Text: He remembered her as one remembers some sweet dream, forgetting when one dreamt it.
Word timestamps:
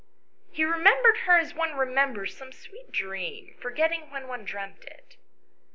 He 0.51 0.65
remembered 0.65 1.15
her 1.27 1.37
as 1.37 1.53
one 1.53 1.75
remembers 1.75 2.35
some 2.35 2.51
sweet 2.51 2.91
dream, 2.91 3.55
forgetting 3.61 4.09
when 4.09 4.27
one 4.27 4.45
dreamt 4.45 4.83
it. 4.85 5.17